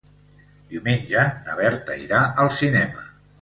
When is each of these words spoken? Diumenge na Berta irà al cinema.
Diumenge 0.71 1.25
na 1.49 1.59
Berta 1.61 1.99
irà 2.07 2.23
al 2.45 2.51
cinema. 2.63 3.07